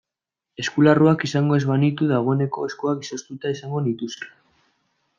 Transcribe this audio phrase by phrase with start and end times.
[0.63, 4.35] Eskularruak izango ez banitu dagoeneko eskuak izoztuta izango nituzke.